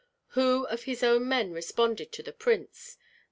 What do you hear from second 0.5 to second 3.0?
of his own men responded to the prince?